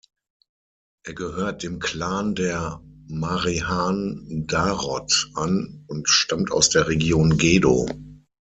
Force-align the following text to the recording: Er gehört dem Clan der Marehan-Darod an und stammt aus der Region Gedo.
Er 1.05 1.13
gehört 1.13 1.61
dem 1.61 1.77
Clan 1.77 2.33
der 2.33 2.81
Marehan-Darod 3.07 5.29
an 5.35 5.83
und 5.87 6.09
stammt 6.09 6.51
aus 6.51 6.69
der 6.71 6.87
Region 6.87 7.37
Gedo. 7.37 7.87